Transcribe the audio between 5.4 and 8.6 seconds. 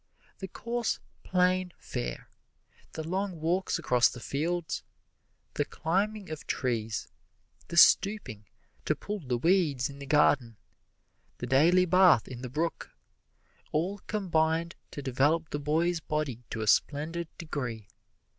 the climbing of trees, the stooping